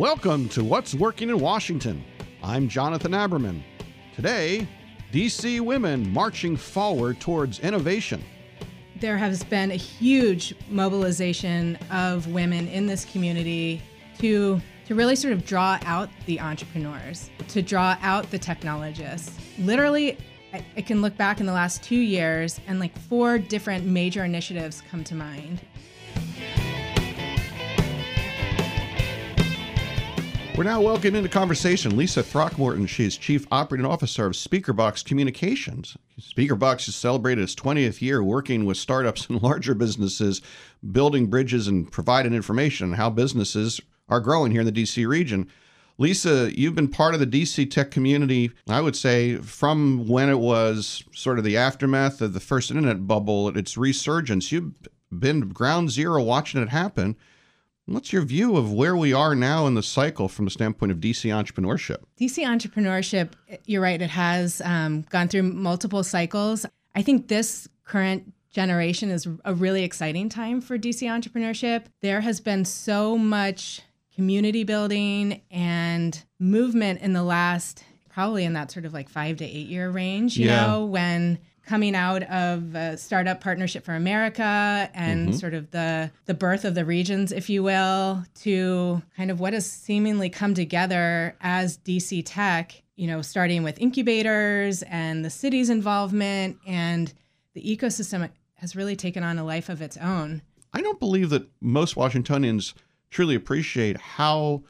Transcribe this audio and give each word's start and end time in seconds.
Welcome 0.00 0.48
to 0.50 0.64
What's 0.64 0.94
Working 0.94 1.28
in 1.28 1.38
Washington. 1.40 2.02
I'm 2.42 2.70
Jonathan 2.70 3.12
Aberman. 3.12 3.62
Today, 4.16 4.66
DC 5.12 5.60
women 5.60 6.10
marching 6.10 6.56
forward 6.56 7.20
towards 7.20 7.58
innovation. 7.58 8.24
There 8.98 9.18
has 9.18 9.44
been 9.44 9.70
a 9.70 9.76
huge 9.76 10.54
mobilization 10.70 11.76
of 11.90 12.26
women 12.28 12.66
in 12.68 12.86
this 12.86 13.04
community 13.04 13.82
to 14.20 14.58
to 14.86 14.94
really 14.94 15.16
sort 15.16 15.34
of 15.34 15.44
draw 15.44 15.78
out 15.84 16.08
the 16.24 16.40
entrepreneurs, 16.40 17.28
to 17.48 17.60
draw 17.60 17.98
out 18.00 18.30
the 18.30 18.38
technologists. 18.38 19.38
Literally, 19.58 20.16
I, 20.54 20.64
I 20.78 20.80
can 20.80 21.02
look 21.02 21.14
back 21.18 21.40
in 21.40 21.46
the 21.46 21.52
last 21.52 21.82
two 21.82 22.00
years 22.00 22.58
and 22.66 22.80
like 22.80 22.98
four 23.00 23.36
different 23.36 23.84
major 23.84 24.24
initiatives 24.24 24.82
come 24.90 25.04
to 25.04 25.14
mind. 25.14 25.60
We're 30.60 30.64
now 30.64 30.82
welcoming 30.82 31.16
into 31.16 31.30
conversation 31.30 31.96
Lisa 31.96 32.22
Throckmorton. 32.22 32.84
She 32.84 33.06
is 33.06 33.16
Chief 33.16 33.46
Operating 33.50 33.86
Officer 33.86 34.26
of 34.26 34.34
SpeakerBox 34.34 35.02
Communications. 35.06 35.96
SpeakerBox 36.20 36.84
has 36.84 36.94
celebrated 36.94 37.40
its 37.40 37.54
20th 37.54 38.02
year 38.02 38.22
working 38.22 38.66
with 38.66 38.76
startups 38.76 39.26
and 39.30 39.42
larger 39.42 39.74
businesses, 39.74 40.42
building 40.92 41.28
bridges 41.28 41.66
and 41.66 41.90
providing 41.90 42.34
information 42.34 42.90
on 42.90 42.98
how 42.98 43.08
businesses 43.08 43.80
are 44.10 44.20
growing 44.20 44.52
here 44.52 44.60
in 44.60 44.66
the 44.66 44.82
DC 44.82 45.08
region. 45.08 45.48
Lisa, 45.96 46.50
you've 46.54 46.74
been 46.74 46.88
part 46.88 47.14
of 47.14 47.20
the 47.20 47.26
DC 47.26 47.70
tech 47.70 47.90
community, 47.90 48.50
I 48.68 48.82
would 48.82 48.96
say, 48.96 49.36
from 49.36 50.06
when 50.06 50.28
it 50.28 50.40
was 50.40 51.02
sort 51.14 51.38
of 51.38 51.44
the 51.44 51.56
aftermath 51.56 52.20
of 52.20 52.34
the 52.34 52.38
first 52.38 52.70
internet 52.70 53.06
bubble, 53.06 53.48
its 53.56 53.78
resurgence. 53.78 54.52
You've 54.52 54.74
been 55.10 55.48
ground 55.48 55.90
zero 55.90 56.22
watching 56.22 56.60
it 56.60 56.68
happen. 56.68 57.16
What's 57.90 58.12
your 58.12 58.22
view 58.22 58.56
of 58.56 58.72
where 58.72 58.96
we 58.96 59.12
are 59.12 59.34
now 59.34 59.66
in 59.66 59.74
the 59.74 59.82
cycle 59.82 60.28
from 60.28 60.44
the 60.44 60.52
standpoint 60.52 60.92
of 60.92 60.98
DC 60.98 61.28
entrepreneurship? 61.28 61.96
DC 62.20 62.46
entrepreneurship, 62.46 63.32
you're 63.66 63.82
right, 63.82 64.00
it 64.00 64.10
has 64.10 64.62
um, 64.64 65.02
gone 65.10 65.26
through 65.26 65.42
multiple 65.42 66.04
cycles. 66.04 66.64
I 66.94 67.02
think 67.02 67.26
this 67.26 67.68
current 67.82 68.32
generation 68.52 69.10
is 69.10 69.26
a 69.44 69.54
really 69.54 69.82
exciting 69.82 70.28
time 70.28 70.60
for 70.60 70.78
DC 70.78 71.02
entrepreneurship. 71.02 71.86
There 72.00 72.20
has 72.20 72.40
been 72.40 72.64
so 72.64 73.18
much 73.18 73.82
community 74.14 74.62
building 74.62 75.40
and 75.50 76.22
movement 76.38 77.00
in 77.00 77.12
the 77.12 77.24
last, 77.24 77.82
probably 78.08 78.44
in 78.44 78.52
that 78.52 78.70
sort 78.70 78.84
of 78.84 78.94
like 78.94 79.08
five 79.08 79.38
to 79.38 79.44
eight 79.44 79.66
year 79.66 79.90
range, 79.90 80.36
you 80.36 80.46
yeah. 80.46 80.64
know, 80.64 80.84
when 80.84 81.40
coming 81.70 81.94
out 81.94 82.24
of 82.24 82.74
a 82.74 82.96
startup 82.96 83.40
partnership 83.40 83.84
for 83.84 83.94
America 83.94 84.90
and 84.92 85.28
mm-hmm. 85.28 85.38
sort 85.38 85.54
of 85.54 85.70
the 85.70 86.10
the 86.26 86.34
birth 86.34 86.64
of 86.64 86.74
the 86.74 86.84
regions, 86.84 87.30
if 87.30 87.48
you 87.48 87.62
will, 87.62 88.24
to 88.34 89.00
kind 89.16 89.30
of 89.30 89.38
what 89.38 89.52
has 89.52 89.70
seemingly 89.70 90.28
come 90.28 90.52
together 90.52 91.36
as 91.40 91.78
DC 91.78 92.24
Tech. 92.26 92.82
You 92.96 93.06
know, 93.06 93.22
starting 93.22 93.62
with 93.62 93.78
incubators 93.78 94.82
and 94.82 95.24
the 95.24 95.30
city's 95.30 95.70
involvement 95.70 96.58
and 96.66 97.14
the 97.54 97.62
ecosystem 97.62 98.28
has 98.54 98.74
really 98.74 98.96
taken 98.96 99.22
on 99.22 99.38
a 99.38 99.44
life 99.44 99.68
of 99.68 99.80
its 99.80 99.96
own. 99.96 100.42
I 100.74 100.80
don't 100.82 100.98
believe 100.98 101.30
that 101.30 101.48
most 101.60 101.96
Washingtonians 101.96 102.74
truly 103.10 103.36
appreciate 103.36 103.96
how 103.96 104.64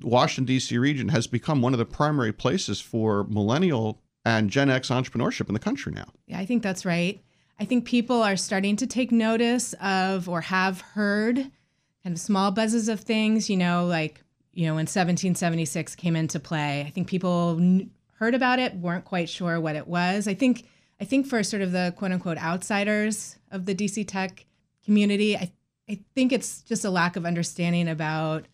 Washington 0.00 0.44
D.C. 0.44 0.78
region 0.78 1.08
has 1.08 1.26
become 1.26 1.60
one 1.60 1.74
of 1.74 1.78
the 1.78 1.84
primary 1.84 2.32
places 2.32 2.80
for 2.80 3.24
millennial 3.24 4.00
and 4.26 4.50
Gen 4.50 4.68
X 4.68 4.88
entrepreneurship 4.88 5.46
in 5.46 5.54
the 5.54 5.60
country 5.60 5.92
now. 5.92 6.08
Yeah, 6.26 6.40
I 6.40 6.46
think 6.46 6.62
that's 6.64 6.84
right. 6.84 7.22
I 7.60 7.64
think 7.64 7.84
people 7.84 8.22
are 8.22 8.36
starting 8.36 8.74
to 8.76 8.86
take 8.86 9.12
notice 9.12 9.72
of 9.74 10.28
or 10.28 10.40
have 10.40 10.80
heard 10.80 11.36
kind 12.02 12.12
of 12.12 12.18
small 12.18 12.50
buzzes 12.50 12.88
of 12.88 13.00
things, 13.00 13.48
you 13.48 13.56
know, 13.56 13.86
like, 13.86 14.20
you 14.52 14.66
know, 14.66 14.72
when 14.72 14.82
1776 14.82 15.94
came 15.94 16.16
into 16.16 16.40
play. 16.40 16.84
I 16.84 16.90
think 16.90 17.06
people 17.06 17.62
heard 18.18 18.34
about 18.34 18.58
it, 18.58 18.74
weren't 18.74 19.04
quite 19.04 19.28
sure 19.28 19.60
what 19.60 19.76
it 19.76 19.86
was. 19.86 20.26
I 20.26 20.34
think 20.34 20.66
I 21.00 21.04
think 21.04 21.26
for 21.26 21.42
sort 21.44 21.62
of 21.62 21.70
the 21.70 21.94
quote 21.96 22.10
unquote 22.10 22.38
outsiders 22.38 23.36
of 23.52 23.64
the 23.64 23.76
DC 23.76 24.08
tech 24.08 24.44
community, 24.84 25.36
I 25.36 25.52
I 25.88 26.00
think 26.16 26.32
it's 26.32 26.62
just 26.62 26.84
a 26.84 26.90
lack 26.90 27.14
of 27.14 27.24
understanding 27.24 27.88
about 27.88 28.46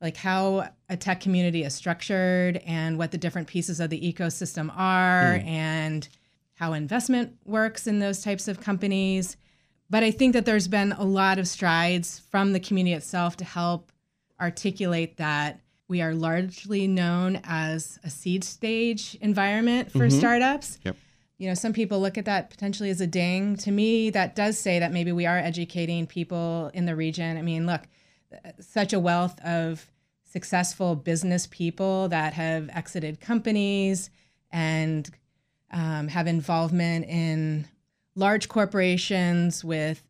like 0.00 0.16
how 0.16 0.68
a 0.88 0.96
tech 0.96 1.20
community 1.20 1.62
is 1.62 1.74
structured 1.74 2.56
and 2.66 2.98
what 2.98 3.10
the 3.10 3.18
different 3.18 3.48
pieces 3.48 3.80
of 3.80 3.90
the 3.90 4.00
ecosystem 4.00 4.72
are 4.74 5.34
mm. 5.34 5.46
and 5.46 6.08
how 6.54 6.72
investment 6.72 7.36
works 7.44 7.86
in 7.86 7.98
those 7.98 8.22
types 8.22 8.48
of 8.48 8.60
companies. 8.60 9.36
But 9.88 10.02
I 10.02 10.10
think 10.10 10.34
that 10.34 10.46
there's 10.46 10.68
been 10.68 10.92
a 10.92 11.04
lot 11.04 11.38
of 11.38 11.48
strides 11.48 12.20
from 12.30 12.52
the 12.52 12.60
community 12.60 12.94
itself 12.94 13.36
to 13.38 13.44
help 13.44 13.92
articulate 14.40 15.16
that 15.18 15.60
we 15.88 16.00
are 16.00 16.14
largely 16.14 16.86
known 16.86 17.40
as 17.44 17.98
a 18.04 18.10
seed 18.10 18.44
stage 18.44 19.16
environment 19.20 19.90
for 19.90 20.06
mm-hmm. 20.06 20.18
startups. 20.18 20.78
Yep. 20.84 20.96
You 21.38 21.48
know, 21.48 21.54
some 21.54 21.72
people 21.72 22.00
look 22.00 22.16
at 22.16 22.26
that 22.26 22.50
potentially 22.50 22.90
as 22.90 23.00
a 23.00 23.06
ding. 23.06 23.56
To 23.56 23.72
me, 23.72 24.10
that 24.10 24.36
does 24.36 24.58
say 24.58 24.78
that 24.78 24.92
maybe 24.92 25.10
we 25.10 25.26
are 25.26 25.38
educating 25.38 26.06
people 26.06 26.70
in 26.74 26.86
the 26.86 26.94
region. 26.94 27.36
I 27.36 27.42
mean, 27.42 27.66
look, 27.66 27.82
such 28.60 28.92
a 28.92 29.00
wealth 29.00 29.40
of 29.40 29.90
successful 30.24 30.94
business 30.94 31.46
people 31.46 32.08
that 32.08 32.32
have 32.34 32.70
exited 32.72 33.20
companies 33.20 34.10
and 34.50 35.10
um, 35.72 36.08
have 36.08 36.26
involvement 36.26 37.06
in 37.06 37.66
large 38.14 38.48
corporations 38.48 39.64
with 39.64 40.02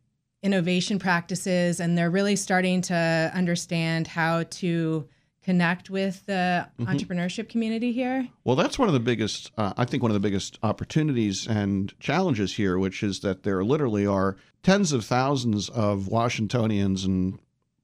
innovation 0.43 0.97
practices, 0.99 1.79
and 1.79 1.97
they're 1.97 2.09
really 2.09 2.35
starting 2.35 2.81
to 2.81 3.31
understand 3.33 4.07
how 4.07 4.43
to 4.43 5.07
connect 5.43 5.89
with 5.89 6.25
the 6.25 6.67
mm-hmm. 6.79 6.85
entrepreneurship 6.85 7.49
community 7.49 7.91
here? 7.91 8.27
Well, 8.43 8.55
that's 8.55 8.77
one 8.77 8.87
of 8.87 8.93
the 8.93 8.99
biggest, 8.99 9.51
uh, 9.57 9.73
I 9.77 9.85
think, 9.85 10.03
one 10.03 10.11
of 10.11 10.13
the 10.13 10.19
biggest 10.19 10.59
opportunities 10.63 11.47
and 11.47 11.97
challenges 11.99 12.55
here, 12.55 12.77
which 12.77 13.03
is 13.03 13.21
that 13.21 13.43
there 13.43 13.63
literally 13.63 14.05
are 14.05 14.37
tens 14.63 14.93
of 14.93 15.05
thousands 15.05 15.69
of 15.69 16.07
Washingtonians 16.07 17.05
and 17.05 17.39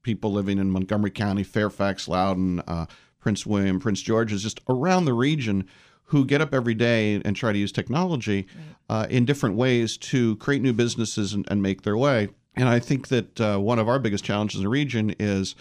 people 0.08 0.32
living 0.32 0.58
in 0.58 0.70
Montgomery 0.70 1.10
County, 1.10 1.42
Fairfax, 1.42 2.08
Loudoun, 2.08 2.62
uh, 2.66 2.86
Prince 3.20 3.44
William, 3.44 3.78
Prince 3.78 4.00
George, 4.00 4.32
is 4.32 4.42
just 4.42 4.58
around 4.66 5.04
the 5.04 5.12
region 5.12 5.66
who 6.04 6.24
get 6.24 6.40
up 6.40 6.54
every 6.54 6.72
day 6.72 7.20
and 7.22 7.36
try 7.36 7.52
to 7.52 7.58
use 7.58 7.70
technology 7.70 8.46
uh, 8.88 9.06
in 9.10 9.26
different 9.26 9.54
ways 9.54 9.98
to 9.98 10.36
create 10.36 10.62
new 10.62 10.72
businesses 10.72 11.34
and, 11.34 11.46
and 11.50 11.62
make 11.62 11.82
their 11.82 11.98
way. 11.98 12.30
And 12.56 12.70
I 12.70 12.78
think 12.78 13.08
that 13.08 13.38
uh, 13.38 13.58
one 13.58 13.78
of 13.78 13.86
our 13.86 13.98
biggest 13.98 14.24
challenges 14.24 14.60
in 14.60 14.62
the 14.62 14.70
region 14.70 15.14
is 15.18 15.54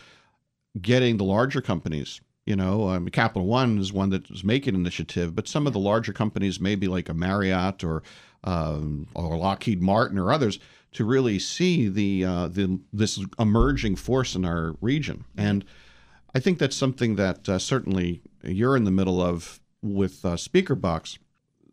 getting 0.81 1.17
the 1.17 1.25
larger 1.25 1.59
companies. 1.59 2.21
You 2.45 2.55
know, 2.55 2.87
um, 2.87 3.09
Capital 3.09 3.45
One 3.45 3.77
is 3.79 3.91
one 3.91 4.11
that 4.11 4.31
is 4.31 4.45
making 4.45 4.75
initiative, 4.75 5.35
but 5.35 5.49
some 5.49 5.67
of 5.67 5.73
the 5.73 5.79
larger 5.79 6.13
companies, 6.13 6.61
maybe 6.61 6.87
like 6.87 7.09
a 7.09 7.13
Marriott 7.13 7.83
or 7.83 8.01
um, 8.45 9.07
or 9.13 9.35
Lockheed 9.35 9.81
Martin 9.81 10.17
or 10.17 10.31
others, 10.31 10.57
to 10.93 11.05
really 11.05 11.39
see 11.39 11.87
the 11.87 12.25
uh, 12.25 12.47
the 12.47 12.79
this 12.91 13.23
emerging 13.39 13.95
force 13.95 14.35
in 14.35 14.45
our 14.45 14.75
region. 14.81 15.25
And 15.37 15.65
I 16.33 16.39
think 16.39 16.59
that's 16.59 16.75
something 16.75 17.15
that 17.15 17.47
uh, 17.49 17.59
certainly 17.59 18.21
you're 18.43 18.75
in 18.75 18.83
the 18.83 18.91
middle 18.91 19.21
of 19.21 19.59
with 19.81 20.25
uh, 20.25 20.35
SpeakerBox. 20.35 21.17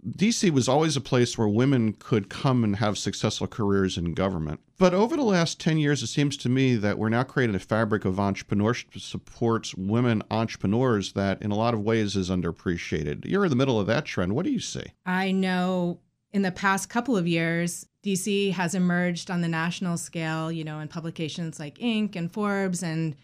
DC 0.06 0.50
was 0.50 0.68
always 0.68 0.96
a 0.96 1.00
place 1.00 1.38
where 1.38 1.48
women 1.48 1.94
could 1.94 2.28
come 2.28 2.62
and 2.62 2.76
have 2.76 2.98
successful 2.98 3.46
careers 3.46 3.96
in 3.96 4.12
government. 4.12 4.60
But 4.76 4.92
over 4.92 5.16
the 5.16 5.22
last 5.22 5.58
10 5.60 5.78
years, 5.78 6.02
it 6.02 6.08
seems 6.08 6.36
to 6.38 6.50
me 6.50 6.76
that 6.76 6.98
we're 6.98 7.08
now 7.08 7.22
creating 7.22 7.56
a 7.56 7.60
fabric 7.60 8.04
of 8.04 8.16
entrepreneurship 8.16 8.92
that 8.92 9.00
supports 9.00 9.74
women 9.74 10.22
entrepreneurs 10.30 11.14
that, 11.14 11.40
in 11.40 11.50
a 11.50 11.56
lot 11.56 11.72
of 11.72 11.80
ways, 11.80 12.16
is 12.16 12.28
underappreciated. 12.28 13.24
You're 13.24 13.44
in 13.44 13.50
the 13.50 13.56
middle 13.56 13.80
of 13.80 13.86
that 13.86 14.04
trend. 14.04 14.34
What 14.34 14.44
do 14.44 14.52
you 14.52 14.60
see? 14.60 14.84
I 15.06 15.32
know 15.32 16.00
in 16.34 16.42
the 16.42 16.50
past 16.50 16.90
couple 16.90 17.16
of 17.16 17.28
years, 17.28 17.86
DC 18.02 18.52
has 18.52 18.74
emerged 18.74 19.30
on 19.30 19.40
the 19.40 19.46
national 19.46 19.96
scale, 19.96 20.50
you 20.50 20.64
know, 20.64 20.80
in 20.80 20.88
publications 20.88 21.60
like 21.60 21.78
Inc. 21.78 22.16
and 22.16 22.30
Forbes, 22.30 22.82
and 22.82 23.14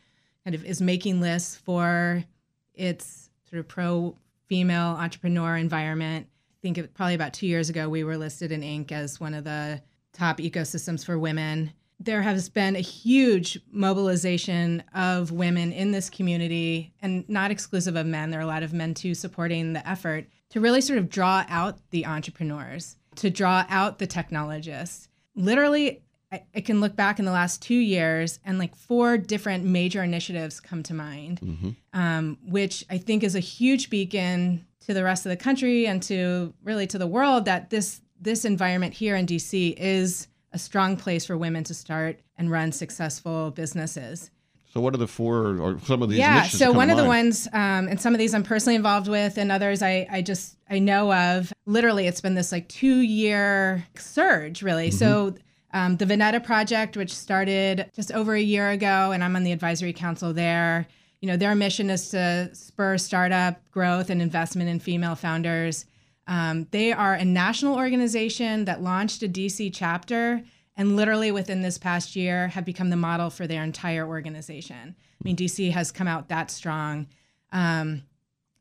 kind 0.44 0.54
of 0.54 0.64
is 0.64 0.80
making 0.80 1.20
lists 1.20 1.56
for 1.56 2.24
its 2.72 3.28
sort 3.50 3.58
of 3.58 3.66
pro 3.66 4.16
female 4.46 4.96
entrepreneur 4.96 5.56
environment. 5.56 6.28
I 6.30 6.58
think 6.62 6.94
probably 6.94 7.16
about 7.16 7.34
two 7.34 7.48
years 7.48 7.68
ago, 7.68 7.88
we 7.88 8.04
were 8.04 8.16
listed 8.16 8.52
in 8.52 8.60
Inc. 8.60 8.92
as 8.92 9.18
one 9.18 9.34
of 9.34 9.42
the 9.42 9.82
top 10.12 10.38
ecosystems 10.38 11.04
for 11.04 11.18
women. 11.18 11.72
There 11.98 12.22
has 12.22 12.48
been 12.48 12.76
a 12.76 12.80
huge 12.80 13.58
mobilization 13.72 14.84
of 14.94 15.32
women 15.32 15.72
in 15.72 15.90
this 15.90 16.10
community, 16.10 16.94
and 17.02 17.28
not 17.28 17.50
exclusive 17.50 17.96
of 17.96 18.06
men. 18.06 18.30
There 18.30 18.38
are 18.38 18.44
a 18.44 18.46
lot 18.46 18.62
of 18.62 18.72
men 18.72 18.94
too 18.94 19.14
supporting 19.16 19.72
the 19.72 19.86
effort 19.86 20.26
to 20.50 20.60
really 20.60 20.80
sort 20.80 21.00
of 21.00 21.10
draw 21.10 21.44
out 21.48 21.78
the 21.90 22.06
entrepreneurs 22.06 22.96
to 23.16 23.30
draw 23.30 23.64
out 23.68 23.98
the 23.98 24.06
technologists. 24.06 25.08
Literally, 25.34 26.02
I, 26.32 26.42
I, 26.54 26.60
can 26.60 26.80
look 26.80 26.94
back 26.94 27.18
in 27.18 27.24
the 27.24 27.32
last 27.32 27.60
two 27.60 27.74
years 27.74 28.38
and 28.44 28.58
like 28.58 28.76
four 28.76 29.18
different 29.18 29.64
major 29.64 30.02
initiatives 30.02 30.60
come 30.60 30.82
to 30.84 30.94
mind, 30.94 31.40
mm-hmm. 31.40 31.70
um, 31.92 32.38
which 32.46 32.84
I 32.88 32.98
think 32.98 33.24
is 33.24 33.34
a 33.34 33.40
huge 33.40 33.90
beacon 33.90 34.64
to 34.86 34.94
the 34.94 35.02
rest 35.02 35.26
of 35.26 35.30
the 35.30 35.36
country 35.36 35.86
and 35.86 36.02
to 36.04 36.54
really 36.62 36.86
to 36.88 36.98
the 36.98 37.06
world 37.06 37.46
that 37.46 37.70
this 37.70 38.00
this 38.20 38.44
environment 38.44 38.94
here 38.94 39.16
in 39.16 39.26
DC 39.26 39.74
is 39.78 40.28
a 40.52 40.58
strong 40.58 40.96
place 40.96 41.24
for 41.24 41.36
women 41.36 41.64
to 41.64 41.74
start 41.74 42.20
and 42.36 42.50
run 42.50 42.70
successful 42.70 43.50
businesses. 43.50 44.30
So, 44.72 44.80
what 44.80 44.94
are 44.94 44.98
the 44.98 45.08
four 45.08 45.58
or 45.58 45.80
some 45.80 46.02
of 46.02 46.10
these? 46.10 46.18
Yeah. 46.18 46.44
So 46.44 46.70
one 46.70 46.90
of 46.90 46.96
the 46.96 47.04
ones, 47.04 47.48
um, 47.52 47.88
and 47.88 48.00
some 48.00 48.14
of 48.14 48.18
these 48.18 48.34
I'm 48.34 48.44
personally 48.44 48.76
involved 48.76 49.08
with, 49.08 49.36
and 49.36 49.50
others 49.50 49.82
I 49.82 50.06
I 50.10 50.22
just 50.22 50.56
I 50.70 50.78
know 50.78 51.12
of. 51.12 51.52
Literally, 51.66 52.06
it's 52.06 52.20
been 52.20 52.34
this 52.34 52.52
like 52.52 52.68
two 52.68 53.00
year 53.00 53.86
surge, 53.96 54.62
really. 54.62 54.90
So. 54.90 55.34
Um, 55.72 55.98
the 55.98 56.04
Vinetta 56.04 56.42
project, 56.42 56.96
which 56.96 57.14
started 57.14 57.92
just 57.94 58.10
over 58.10 58.34
a 58.34 58.40
year 58.40 58.70
ago, 58.70 59.12
and 59.12 59.22
I'm 59.22 59.36
on 59.36 59.44
the 59.44 59.52
advisory 59.52 59.92
council 59.92 60.32
there. 60.32 60.88
You 61.20 61.28
know, 61.28 61.36
their 61.36 61.54
mission 61.54 61.90
is 61.90 62.08
to 62.08 62.50
spur 62.52 62.98
startup 62.98 63.70
growth 63.70 64.10
and 64.10 64.20
investment 64.20 64.68
in 64.68 64.80
female 64.80 65.14
founders. 65.14 65.86
Um, 66.26 66.66
they 66.70 66.92
are 66.92 67.14
a 67.14 67.24
national 67.24 67.76
organization 67.76 68.64
that 68.64 68.82
launched 68.82 69.22
a 69.22 69.28
DC 69.28 69.70
chapter 69.72 70.42
and 70.76 70.96
literally 70.96 71.32
within 71.32 71.60
this 71.60 71.76
past 71.76 72.16
year 72.16 72.48
have 72.48 72.64
become 72.64 72.88
the 72.88 72.96
model 72.96 73.30
for 73.30 73.46
their 73.46 73.62
entire 73.62 74.06
organization. 74.06 74.94
I 74.96 75.22
mean, 75.24 75.36
DC 75.36 75.72
has 75.72 75.92
come 75.92 76.08
out 76.08 76.28
that 76.28 76.50
strong. 76.50 77.06
Um, 77.52 78.04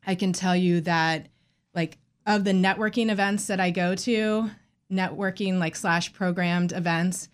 I 0.06 0.14
can 0.16 0.32
tell 0.32 0.56
you 0.56 0.80
that, 0.82 1.28
like, 1.74 1.98
of 2.26 2.44
the 2.44 2.52
networking 2.52 3.10
events 3.10 3.46
that 3.46 3.60
I 3.60 3.70
go 3.70 3.94
to, 3.94 4.50
networking 4.90 5.58
like 5.58 5.76
slash 5.76 6.12
programmed 6.12 6.72
events, 6.72 7.28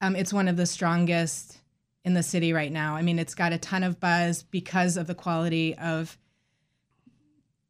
um, 0.00 0.16
it's 0.16 0.32
one 0.32 0.48
of 0.48 0.56
the 0.56 0.66
strongest 0.66 1.58
in 2.04 2.14
the 2.14 2.22
city 2.22 2.52
right 2.52 2.72
now. 2.72 2.96
I 2.96 3.02
mean, 3.02 3.18
it's 3.18 3.34
got 3.34 3.52
a 3.52 3.58
ton 3.58 3.84
of 3.84 4.00
buzz 4.00 4.42
because 4.42 4.96
of 4.96 5.06
the 5.06 5.14
quality 5.14 5.76
of 5.76 6.18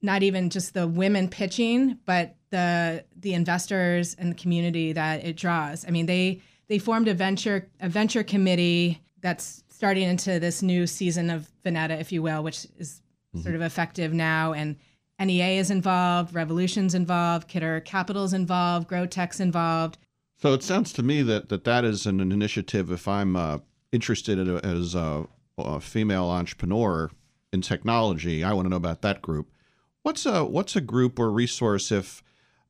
not 0.01 0.23
even 0.23 0.51
just 0.51 0.75
the 0.75 0.87
women 0.87 1.29
pitching, 1.29 1.99
but 2.07 2.35
the 2.51 3.05
the 3.17 3.35
investors 3.35 4.15
and 4.19 4.33
the 4.33 4.37
community 4.37 4.93
that 4.93 5.25
it 5.25 5.37
draws. 5.37 5.87
I 5.87 5.91
mean, 5.91 6.07
they 6.07 6.41
they 6.69 6.79
formed 6.79 7.09
a 7.09 7.15
venture 7.15 7.69
a 7.81 7.89
venture 7.89 8.23
committee 8.23 9.01
that's 9.21 9.63
starting 9.69 10.09
into 10.09 10.41
this 10.41 10.63
new 10.63 10.87
season 10.87 11.31
of 11.31 11.49
Vinetta, 11.65 12.01
if 12.01 12.13
you 12.13 12.23
will, 12.23 12.43
which 12.43 12.67
is 12.79 13.03
sort 13.43 13.55
of 13.55 13.63
effective 13.63 14.13
now. 14.13 14.53
And 14.53 14.77
NEA 15.21 15.59
is 15.59 15.71
involved, 15.71 16.35
Revolution's 16.35 16.95
involved, 16.95 17.49
Kiddar 17.49 17.81
Capital's 17.81 18.33
involved, 18.33 18.89
Grow 18.89 19.07
Tech's 19.07 19.41
involved. 19.41 19.99
So 20.39 20.53
it 20.53 20.63
sounds 20.63 20.93
to 20.95 21.03
me 21.03 21.23
that 21.23 21.49
that, 21.51 21.65
that 21.65 21.85
is 21.85 22.07
an, 22.07 22.21
an 22.21 22.33
initiative. 22.33 22.91
If 22.91 23.07
I'm 23.07 23.37
uh, 23.37 23.59
interested 23.93 24.39
in, 24.39 24.59
as 24.59 24.95
a, 24.95 25.27
a 25.59 25.81
female 25.81 26.25
entrepreneur 26.25 27.11
in 27.53 27.61
technology, 27.61 28.43
I 28.43 28.53
want 28.53 28.67
to 28.67 28.71
know 28.71 28.77
about 28.77 29.03
that 29.03 29.23
group. 29.23 29.51
What's 30.03 30.27
a 30.27 30.45
what's 30.45 30.75
a 30.75 30.81
group 30.81 31.21
or 31.21 31.31
resource 31.31 31.93
if 31.93 32.25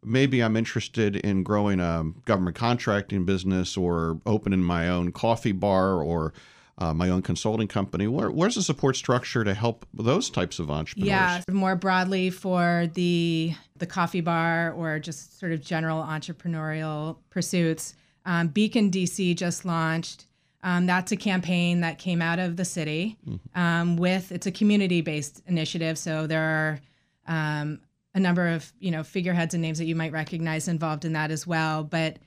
maybe 0.04 0.42
I'm 0.42 0.56
interested 0.56 1.16
in 1.16 1.42
growing 1.42 1.80
a 1.80 2.04
government 2.24 2.56
contracting 2.56 3.24
business 3.24 3.76
or 3.76 4.20
opening 4.26 4.62
my 4.62 4.88
own 4.88 5.12
coffee 5.12 5.52
bar 5.52 6.02
or 6.02 6.34
uh, 6.78 6.94
my 6.94 7.08
own 7.08 7.22
consulting 7.22 7.68
company? 7.68 8.06
Where, 8.06 8.30
where's 8.30 8.54
the 8.54 8.62
support 8.62 8.96
structure 8.96 9.44
to 9.44 9.54
help 9.54 9.86
those 9.92 10.30
types 10.30 10.58
of 10.58 10.70
entrepreneurs? 10.70 11.08
Yeah, 11.08 11.42
more 11.50 11.76
broadly 11.76 12.30
for 12.30 12.88
the 12.94 13.54
the 13.76 13.86
coffee 13.86 14.20
bar 14.20 14.72
or 14.72 14.98
just 14.98 15.40
sort 15.40 15.52
of 15.52 15.60
general 15.60 16.02
entrepreneurial 16.02 17.16
pursuits. 17.30 17.94
Um, 18.24 18.48
Beacon 18.48 18.90
DC 18.90 19.36
just 19.36 19.64
launched. 19.64 20.26
Um, 20.62 20.86
that's 20.86 21.10
a 21.10 21.16
campaign 21.16 21.80
that 21.80 21.98
came 21.98 22.22
out 22.22 22.38
of 22.38 22.56
the 22.56 22.64
city 22.64 23.18
um, 23.56 23.96
with 23.96 24.30
it's 24.30 24.46
a 24.46 24.52
community 24.52 25.00
based 25.00 25.42
initiative. 25.46 25.98
So 25.98 26.28
there 26.28 26.42
are 26.42 26.80
um, 27.26 27.80
a 28.14 28.20
number 28.20 28.48
of 28.48 28.72
you 28.78 28.90
know 28.90 29.02
figureheads 29.02 29.54
and 29.54 29.62
names 29.62 29.78
that 29.78 29.86
you 29.86 29.96
might 29.96 30.12
recognize 30.12 30.68
involved 30.68 31.04
in 31.04 31.14
that 31.14 31.30
as 31.30 31.46
well. 31.46 31.82
But 31.82 32.18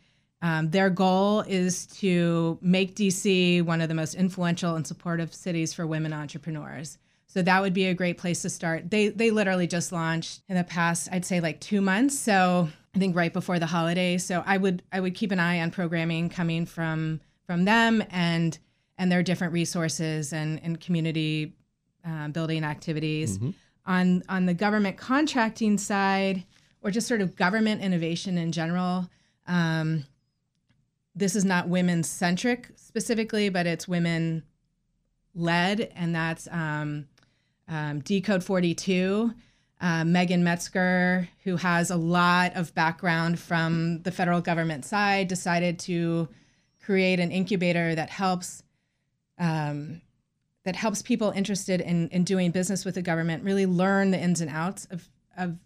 um, 0.45 0.69
their 0.69 0.91
goal 0.91 1.41
is 1.41 1.87
to 1.87 2.59
make 2.61 2.95
DC 2.95 3.63
one 3.63 3.81
of 3.81 3.89
the 3.89 3.95
most 3.95 4.13
influential 4.13 4.75
and 4.75 4.85
supportive 4.85 5.33
cities 5.33 5.73
for 5.73 5.87
women 5.87 6.13
entrepreneurs. 6.13 6.99
So 7.25 7.41
that 7.41 7.63
would 7.63 7.73
be 7.73 7.85
a 7.85 7.95
great 7.95 8.19
place 8.19 8.43
to 8.43 8.51
start. 8.51 8.91
They 8.91 9.07
they 9.07 9.31
literally 9.31 9.65
just 9.65 9.91
launched 9.91 10.43
in 10.47 10.55
the 10.55 10.63
past, 10.63 11.09
I'd 11.11 11.25
say 11.25 11.39
like 11.39 11.59
two 11.61 11.81
months. 11.81 12.19
So 12.19 12.69
I 12.93 12.99
think 12.99 13.15
right 13.15 13.33
before 13.33 13.57
the 13.57 13.65
holidays. 13.65 14.23
So 14.23 14.43
I 14.45 14.57
would 14.57 14.83
I 14.93 14.99
would 14.99 15.15
keep 15.15 15.31
an 15.31 15.39
eye 15.39 15.61
on 15.61 15.71
programming 15.71 16.29
coming 16.29 16.67
from 16.67 17.21
from 17.47 17.65
them 17.65 18.03
and 18.11 18.55
and 18.99 19.11
their 19.11 19.23
different 19.23 19.51
resources 19.51 20.31
and 20.31 20.61
and 20.63 20.79
community 20.79 21.55
uh, 22.07 22.27
building 22.27 22.63
activities. 22.63 23.39
On 23.87 24.21
on 24.29 24.45
the 24.45 24.53
government 24.53 24.97
contracting 24.97 25.79
side, 25.79 26.43
or 26.83 26.91
just 26.91 27.07
sort 27.07 27.21
of 27.21 27.35
government 27.35 27.81
innovation 27.81 28.37
in 28.37 28.51
general. 28.51 29.09
Um, 29.47 30.05
this 31.15 31.35
is 31.35 31.45
not 31.45 31.67
women 31.69 32.03
centric 32.03 32.71
specifically, 32.75 33.49
but 33.49 33.65
it's 33.65 33.87
women 33.87 34.43
led, 35.33 35.91
and 35.95 36.13
that's 36.13 36.47
um, 36.51 37.07
um, 37.67 38.01
Dcode42. 38.01 39.33
Uh, 39.81 40.05
Meagan 40.05 40.43
Metzger, 40.43 41.27
who 41.43 41.57
has 41.57 41.91
a 41.91 41.97
lot 41.97 42.55
of 42.55 42.73
background 42.73 43.37
from 43.37 44.01
the 44.03 44.11
federal 44.11 44.39
government 44.39 44.85
side, 44.85 45.27
decided 45.27 45.79
to 45.79 46.29
create 46.81 47.19
an 47.19 47.31
incubator 47.31 47.93
that 47.93 48.09
helps 48.09 48.63
um, 49.37 50.01
that 50.65 50.75
helps 50.75 51.01
people 51.01 51.31
interested 51.31 51.79
in, 51.79 52.09
in 52.09 52.23
doing 52.23 52.51
business 52.51 52.83
with 52.83 52.95
the 52.95 53.01
government 53.01 53.43
really 53.43 53.65
learn 53.65 54.11
the 54.11 54.19
ins 54.19 54.41
and 54.41 54.49
outs 54.49 54.85
of, 54.89 55.07
of, 55.37 55.57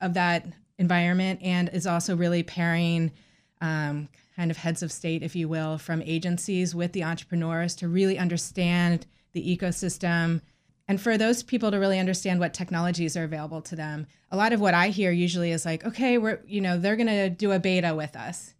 of 0.00 0.14
that 0.14 0.46
environment 0.76 1.40
and 1.42 1.70
is 1.72 1.86
also 1.86 2.16
really 2.16 2.42
pairing 2.42 3.12
um, 3.60 4.08
kind 4.36 4.50
of 4.50 4.56
heads 4.56 4.82
of 4.82 4.92
state, 4.92 5.22
if 5.22 5.36
you 5.36 5.48
will, 5.48 5.78
from 5.78 6.02
agencies 6.02 6.74
with 6.74 6.92
the 6.92 7.04
entrepreneurs 7.04 7.74
to 7.76 7.88
really 7.88 8.18
understand 8.18 9.06
the 9.32 9.56
ecosystem 9.56 10.40
and 10.86 11.00
for 11.00 11.16
those 11.16 11.42
people 11.42 11.70
to 11.70 11.78
really 11.78 11.98
understand 11.98 12.40
what 12.40 12.52
technologies 12.52 13.16
are 13.16 13.24
available 13.24 13.62
to 13.62 13.76
them. 13.76 14.06
A 14.30 14.36
lot 14.36 14.52
of 14.52 14.60
what 14.60 14.74
I 14.74 14.88
hear 14.88 15.10
usually 15.10 15.50
is 15.50 15.64
like, 15.64 15.84
okay, 15.86 16.18
we're, 16.18 16.40
you 16.46 16.60
know, 16.60 16.78
they're 16.78 16.96
going 16.96 17.06
to 17.06 17.30
do 17.30 17.52
a 17.52 17.58
beta 17.58 17.94
with 17.94 18.16
us. 18.16 18.54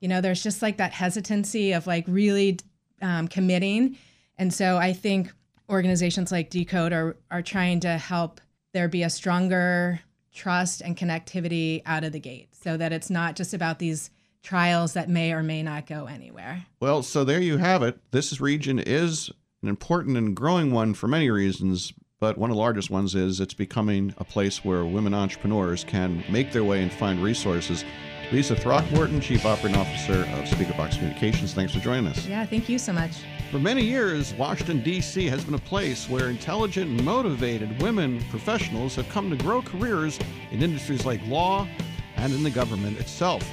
You 0.00 0.08
know, 0.08 0.20
there's 0.20 0.42
just 0.42 0.62
like 0.62 0.78
that 0.78 0.92
hesitancy 0.92 1.72
of 1.72 1.86
like 1.86 2.04
really 2.08 2.58
um, 3.02 3.28
committing. 3.28 3.98
And 4.38 4.54
so 4.54 4.78
I 4.78 4.92
think 4.92 5.30
organizations 5.68 6.32
like 6.32 6.50
Dcode 6.50 6.92
are, 6.92 7.16
are 7.30 7.42
trying 7.42 7.80
to 7.80 7.98
help 7.98 8.40
there 8.72 8.88
be 8.88 9.02
a 9.02 9.10
stronger 9.10 10.00
trust 10.32 10.80
and 10.80 10.96
connectivity 10.96 11.82
out 11.84 12.04
of 12.04 12.12
the 12.12 12.20
gate 12.20 12.48
so 12.54 12.76
that 12.76 12.92
it's 12.92 13.10
not 13.10 13.36
just 13.36 13.52
about 13.52 13.78
these 13.78 14.10
trials 14.48 14.94
that 14.94 15.10
may 15.10 15.30
or 15.34 15.42
may 15.42 15.62
not 15.62 15.86
go 15.86 16.06
anywhere. 16.06 16.64
Well, 16.80 17.02
so 17.02 17.22
there 17.22 17.40
you 17.40 17.58
have 17.58 17.82
it. 17.82 18.00
This 18.12 18.40
region 18.40 18.78
is 18.78 19.30
an 19.62 19.68
important 19.68 20.16
and 20.16 20.34
growing 20.34 20.72
one 20.72 20.94
for 20.94 21.06
many 21.06 21.28
reasons, 21.28 21.92
but 22.18 22.38
one 22.38 22.48
of 22.48 22.56
the 22.56 22.60
largest 22.60 22.88
ones 22.88 23.14
is 23.14 23.40
it's 23.40 23.52
becoming 23.52 24.14
a 24.16 24.24
place 24.24 24.64
where 24.64 24.86
women 24.86 25.12
entrepreneurs 25.12 25.84
can 25.84 26.24
make 26.30 26.50
their 26.50 26.64
way 26.64 26.82
and 26.82 26.90
find 26.90 27.22
resources. 27.22 27.84
Lisa 28.32 28.56
Throckmorton, 28.56 29.20
Chief 29.20 29.44
Operating 29.44 29.78
Officer 29.78 30.20
of 30.20 30.46
Speakerbox 30.46 30.96
Communications, 30.96 31.52
thanks 31.52 31.74
for 31.74 31.80
joining 31.80 32.06
us. 32.06 32.26
Yeah, 32.26 32.46
thank 32.46 32.70
you 32.70 32.78
so 32.78 32.94
much. 32.94 33.16
For 33.50 33.58
many 33.58 33.82
years, 33.82 34.32
Washington, 34.32 34.82
D.C. 34.82 35.26
has 35.26 35.44
been 35.44 35.54
a 35.54 35.58
place 35.58 36.08
where 36.08 36.30
intelligent 36.30 36.88
and 36.90 37.04
motivated 37.04 37.82
women 37.82 38.24
professionals 38.30 38.96
have 38.96 39.10
come 39.10 39.28
to 39.28 39.36
grow 39.36 39.60
careers 39.60 40.18
in 40.50 40.62
industries 40.62 41.04
like 41.04 41.20
law 41.26 41.68
and 42.16 42.32
in 42.32 42.42
the 42.42 42.50
government 42.50 42.98
itself. 42.98 43.46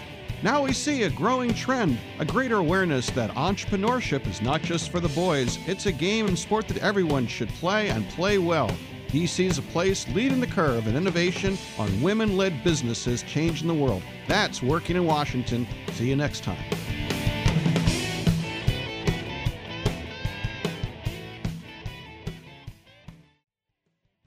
Now 0.45 0.61
we 0.61 0.73
see 0.73 1.01
a 1.01 1.09
growing 1.09 1.55
trend, 1.55 1.97
a 2.19 2.23
greater 2.23 2.57
awareness 2.57 3.09
that 3.09 3.31
entrepreneurship 3.31 4.27
is 4.27 4.43
not 4.43 4.61
just 4.61 4.91
for 4.91 4.99
the 4.99 5.09
boys, 5.09 5.57
it's 5.65 5.87
a 5.87 5.91
game 5.91 6.27
and 6.27 6.37
sport 6.37 6.67
that 6.67 6.77
everyone 6.83 7.25
should 7.25 7.49
play 7.49 7.89
and 7.89 8.07
play 8.09 8.37
well. 8.37 8.69
He 9.07 9.25
sees 9.25 9.57
a 9.57 9.63
place 9.63 10.07
leading 10.09 10.39
the 10.39 10.45
curve 10.45 10.85
in 10.85 10.95
innovation 10.95 11.57
on 11.79 11.99
women 11.99 12.37
led 12.37 12.63
businesses 12.63 13.23
changing 13.23 13.67
the 13.67 13.73
world. 13.73 14.03
That's 14.27 14.61
working 14.61 14.97
in 14.97 15.07
Washington. 15.07 15.65
See 15.93 16.09
you 16.09 16.15
next 16.15 16.43
time. 16.43 16.63